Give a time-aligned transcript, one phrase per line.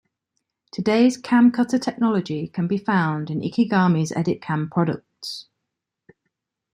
[0.71, 5.45] Today's CamCutter technology can be found in Ikegami's Editcam products.